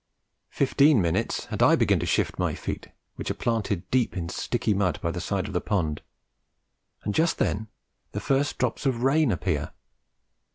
Fifteen 0.49 0.99
minutes, 0.99 1.45
and 1.51 1.61
I 1.61 1.75
begin 1.75 1.99
to 1.99 2.07
shift 2.07 2.39
my 2.39 2.55
feet, 2.55 2.87
which 3.17 3.29
are 3.29 3.35
planted 3.35 3.87
deep 3.91 4.17
in 4.17 4.29
sticky 4.29 4.73
mud 4.73 4.99
by 4.99 5.11
the 5.11 5.21
side 5.21 5.45
of 5.45 5.53
the 5.53 5.61
pond, 5.61 6.01
and 7.03 7.13
just 7.13 7.37
then 7.37 7.67
the 8.11 8.19
first 8.19 8.57
drops 8.57 8.87
of 8.87 9.03
rain 9.03 9.31
appear. 9.31 9.73